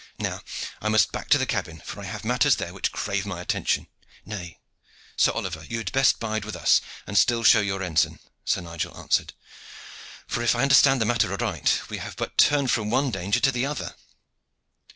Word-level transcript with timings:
Now 0.17 0.41
I 0.81 0.89
must 0.89 1.11
back 1.11 1.29
to 1.29 1.37
the 1.37 1.45
cabin, 1.45 1.79
for 1.85 1.99
I 2.01 2.05
have 2.05 2.25
matters 2.25 2.55
there 2.55 2.73
which 2.73 2.91
crave 2.91 3.23
my 3.23 3.39
attention." 3.39 3.85
"Nay, 4.25 4.57
Sir 5.15 5.31
Oliver, 5.31 5.63
you 5.69 5.77
had 5.77 5.91
best 5.91 6.19
bide 6.19 6.43
with 6.43 6.55
us, 6.55 6.81
and 7.05 7.15
still 7.19 7.43
show 7.43 7.59
your 7.61 7.83
ensign," 7.83 8.17
Sir 8.43 8.61
Nigel 8.61 8.97
answered; 8.97 9.33
"for, 10.25 10.41
if 10.41 10.55
I 10.55 10.63
understand 10.63 11.01
the 11.01 11.05
matter 11.05 11.31
aright, 11.31 11.81
we 11.87 11.99
have 11.99 12.15
but 12.15 12.39
turned 12.39 12.71
from 12.71 12.89
one 12.89 13.11
danger 13.11 13.39
to 13.41 13.51
the 13.51 13.67
other." 13.67 13.95